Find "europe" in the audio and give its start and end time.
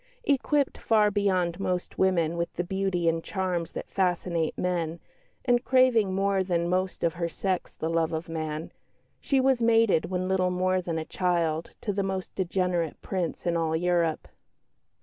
13.75-14.27